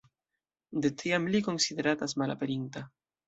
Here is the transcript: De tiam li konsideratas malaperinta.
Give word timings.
De 0.85 0.89
tiam 1.03 1.27
li 1.35 1.43
konsideratas 1.49 2.17
malaperinta. 2.23 2.83